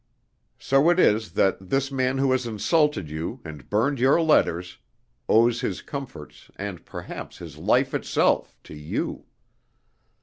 [0.57, 4.79] So it is that this man who has insulted you, and burned your letters,
[5.29, 9.25] owes his comforts and perhaps his life itself, to you.